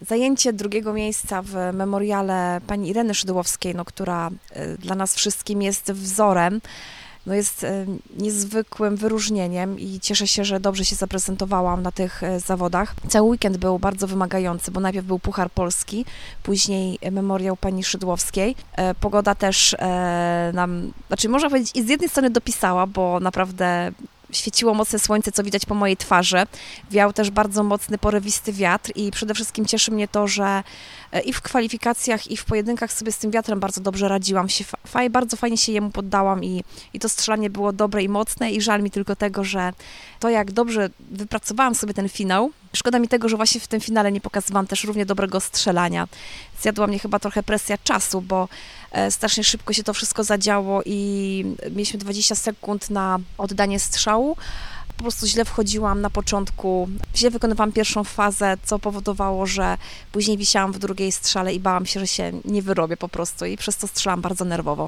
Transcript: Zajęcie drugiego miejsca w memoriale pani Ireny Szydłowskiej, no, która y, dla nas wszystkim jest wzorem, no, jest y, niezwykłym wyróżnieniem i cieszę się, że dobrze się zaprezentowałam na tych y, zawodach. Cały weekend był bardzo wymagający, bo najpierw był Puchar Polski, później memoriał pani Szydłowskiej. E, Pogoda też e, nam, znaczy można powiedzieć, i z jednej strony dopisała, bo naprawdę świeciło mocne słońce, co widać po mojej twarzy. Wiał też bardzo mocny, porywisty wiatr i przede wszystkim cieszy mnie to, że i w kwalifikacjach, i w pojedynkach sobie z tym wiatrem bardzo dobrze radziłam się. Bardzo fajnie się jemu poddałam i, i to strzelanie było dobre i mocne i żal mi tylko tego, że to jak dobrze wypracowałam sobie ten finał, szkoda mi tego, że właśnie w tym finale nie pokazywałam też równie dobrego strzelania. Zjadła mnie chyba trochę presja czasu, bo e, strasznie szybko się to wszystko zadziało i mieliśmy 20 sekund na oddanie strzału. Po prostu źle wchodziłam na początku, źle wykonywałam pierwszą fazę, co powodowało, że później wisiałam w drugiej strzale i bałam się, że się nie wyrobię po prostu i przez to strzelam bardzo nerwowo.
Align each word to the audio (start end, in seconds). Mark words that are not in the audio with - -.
Zajęcie 0.00 0.52
drugiego 0.52 0.92
miejsca 0.92 1.42
w 1.42 1.54
memoriale 1.72 2.60
pani 2.66 2.88
Ireny 2.88 3.14
Szydłowskiej, 3.14 3.74
no, 3.74 3.84
która 3.84 4.30
y, 4.56 4.78
dla 4.78 4.94
nas 4.94 5.14
wszystkim 5.14 5.62
jest 5.62 5.92
wzorem, 5.92 6.60
no, 7.26 7.34
jest 7.34 7.64
y, 7.64 7.86
niezwykłym 8.16 8.96
wyróżnieniem 8.96 9.80
i 9.80 10.00
cieszę 10.00 10.26
się, 10.26 10.44
że 10.44 10.60
dobrze 10.60 10.84
się 10.84 10.96
zaprezentowałam 10.96 11.82
na 11.82 11.92
tych 11.92 12.22
y, 12.22 12.40
zawodach. 12.40 12.94
Cały 13.08 13.28
weekend 13.28 13.56
był 13.56 13.78
bardzo 13.78 14.06
wymagający, 14.06 14.70
bo 14.70 14.80
najpierw 14.80 15.06
był 15.06 15.18
Puchar 15.18 15.50
Polski, 15.50 16.04
później 16.42 16.98
memoriał 17.10 17.56
pani 17.56 17.84
Szydłowskiej. 17.84 18.56
E, 18.76 18.94
Pogoda 18.94 19.34
też 19.34 19.76
e, 19.78 20.50
nam, 20.54 20.92
znaczy 21.08 21.28
można 21.28 21.50
powiedzieć, 21.50 21.76
i 21.76 21.82
z 21.82 21.88
jednej 21.88 22.08
strony 22.08 22.30
dopisała, 22.30 22.86
bo 22.86 23.20
naprawdę 23.20 23.92
świeciło 24.32 24.74
mocne 24.74 24.98
słońce, 24.98 25.32
co 25.32 25.44
widać 25.44 25.66
po 25.66 25.74
mojej 25.74 25.96
twarzy. 25.96 26.42
Wiał 26.90 27.12
też 27.12 27.30
bardzo 27.30 27.64
mocny, 27.64 27.98
porywisty 27.98 28.52
wiatr 28.52 28.92
i 28.94 29.10
przede 29.10 29.34
wszystkim 29.34 29.66
cieszy 29.66 29.90
mnie 29.90 30.08
to, 30.08 30.28
że 30.28 30.62
i 31.24 31.32
w 31.32 31.40
kwalifikacjach, 31.40 32.30
i 32.30 32.36
w 32.36 32.44
pojedynkach 32.44 32.92
sobie 32.92 33.12
z 33.12 33.18
tym 33.18 33.30
wiatrem 33.30 33.60
bardzo 33.60 33.80
dobrze 33.80 34.08
radziłam 34.08 34.48
się. 34.48 34.64
Bardzo 35.10 35.36
fajnie 35.36 35.56
się 35.56 35.72
jemu 35.72 35.90
poddałam 35.90 36.44
i, 36.44 36.64
i 36.94 36.98
to 36.98 37.08
strzelanie 37.08 37.50
było 37.50 37.72
dobre 37.72 38.02
i 38.02 38.08
mocne 38.08 38.50
i 38.50 38.60
żal 38.60 38.82
mi 38.82 38.90
tylko 38.90 39.16
tego, 39.16 39.44
że 39.44 39.72
to 40.20 40.30
jak 40.30 40.52
dobrze 40.52 40.90
wypracowałam 41.10 41.74
sobie 41.74 41.94
ten 41.94 42.08
finał, 42.08 42.50
szkoda 42.74 42.98
mi 42.98 43.08
tego, 43.08 43.28
że 43.28 43.36
właśnie 43.36 43.60
w 43.60 43.68
tym 43.68 43.80
finale 43.80 44.12
nie 44.12 44.20
pokazywałam 44.20 44.66
też 44.66 44.84
równie 44.84 45.06
dobrego 45.06 45.40
strzelania. 45.40 46.08
Zjadła 46.60 46.86
mnie 46.86 46.98
chyba 46.98 47.18
trochę 47.18 47.42
presja 47.42 47.78
czasu, 47.84 48.20
bo 48.20 48.48
e, 48.92 49.10
strasznie 49.10 49.44
szybko 49.44 49.72
się 49.72 49.82
to 49.82 49.94
wszystko 49.94 50.24
zadziało 50.24 50.82
i 50.86 51.44
mieliśmy 51.70 51.98
20 51.98 52.34
sekund 52.34 52.90
na 52.90 53.18
oddanie 53.38 53.80
strzału. 53.80 54.36
Po 54.98 55.02
prostu 55.02 55.26
źle 55.26 55.44
wchodziłam 55.44 56.00
na 56.00 56.10
początku, 56.10 56.88
źle 57.16 57.30
wykonywałam 57.30 57.72
pierwszą 57.72 58.04
fazę, 58.04 58.56
co 58.64 58.78
powodowało, 58.78 59.46
że 59.46 59.78
później 60.12 60.36
wisiałam 60.36 60.72
w 60.72 60.78
drugiej 60.78 61.12
strzale 61.12 61.54
i 61.54 61.60
bałam 61.60 61.86
się, 61.86 62.00
że 62.00 62.06
się 62.06 62.32
nie 62.44 62.62
wyrobię 62.62 62.96
po 62.96 63.08
prostu 63.08 63.44
i 63.46 63.56
przez 63.56 63.76
to 63.76 63.86
strzelam 63.86 64.20
bardzo 64.20 64.44
nerwowo. 64.44 64.86